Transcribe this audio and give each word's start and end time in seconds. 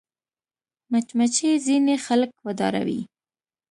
مچمچۍ 0.91 1.51
ځینې 1.65 1.95
خلک 2.05 2.29
وډاروي 2.45 2.99